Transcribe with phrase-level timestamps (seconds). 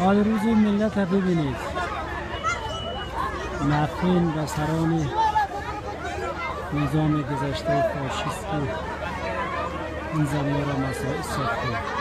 [0.00, 1.56] حال روز ملت را ببینید.
[3.70, 5.10] مفین و سران
[6.72, 8.68] نظام گذشته فاشیستی.
[10.14, 11.93] این زمین را مسائل ساخته